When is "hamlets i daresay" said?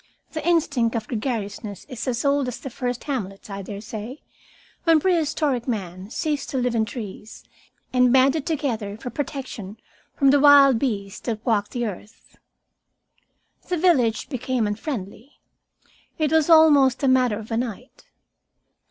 3.03-4.15